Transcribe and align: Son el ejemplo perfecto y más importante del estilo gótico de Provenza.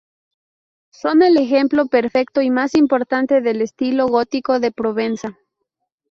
Son 0.91 1.21
el 1.21 1.37
ejemplo 1.37 1.85
perfecto 1.85 2.41
y 2.41 2.49
más 2.49 2.73
importante 2.73 3.39
del 3.39 3.61
estilo 3.61 4.07
gótico 4.07 4.59
de 4.59 4.71
Provenza. 4.71 5.37